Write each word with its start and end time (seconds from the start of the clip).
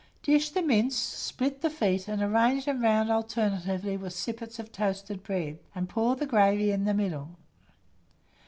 Dish 0.23 0.49
the 0.49 0.63
mince, 0.63 0.95
split 0.97 1.61
the 1.61 1.69
feet, 1.69 2.07
and 2.07 2.23
arrange 2.23 2.65
them 2.65 2.81
round 2.81 3.11
alternately 3.11 3.97
with 3.97 4.13
sippets 4.13 4.57
of 4.57 4.71
toasted 4.71 5.21
bread, 5.21 5.59
and 5.75 5.87
pour 5.87 6.15
the 6.15 6.25
gravy 6.25 6.71
in 6.71 6.85
the 6.85 6.93
middle. 6.95 7.29